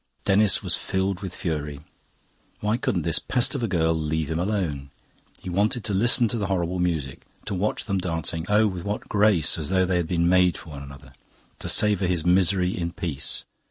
Denis 0.25 0.63
was 0.63 0.73
filled 0.75 1.19
with 1.19 1.35
fury. 1.35 1.81
Why 2.59 2.75
couldn't 2.75 3.03
this 3.03 3.19
pest 3.19 3.53
of 3.53 3.61
a 3.61 3.67
girl 3.67 3.93
leave 3.93 4.31
him 4.31 4.39
alone? 4.39 4.89
He 5.39 5.47
wanted 5.47 5.83
to 5.83 5.93
listen 5.93 6.27
to 6.29 6.39
the 6.39 6.47
horrible 6.47 6.79
music, 6.79 7.21
to 7.45 7.53
watch 7.53 7.85
them 7.85 7.99
dancing 7.99 8.43
oh, 8.49 8.65
with 8.65 8.83
what 8.83 9.07
grace, 9.07 9.59
as 9.59 9.69
though 9.69 9.85
they 9.85 9.97
had 9.97 10.07
been 10.07 10.27
made 10.27 10.57
for 10.57 10.69
one 10.71 10.81
another! 10.81 11.13
to 11.59 11.69
savour 11.69 12.07
his 12.07 12.25
misery 12.25 12.75
in 12.75 12.93
peace. 12.93 13.43